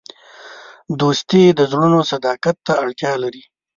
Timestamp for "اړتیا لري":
2.83-3.43